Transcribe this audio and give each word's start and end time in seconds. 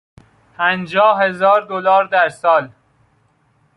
پنجاه 0.53 1.21
هزار 1.23 1.61
دلار 1.61 2.03
در 2.07 2.29
سال 2.29 2.71